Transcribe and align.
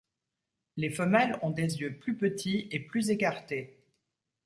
Les 0.77 0.89
femelles 0.89 1.37
ont 1.43 1.51
des 1.51 1.77
yeux 1.79 1.99
plus 1.99 2.17
petits 2.17 2.67
et 2.71 2.79
plus 2.79 3.11
écartés. 3.11 3.85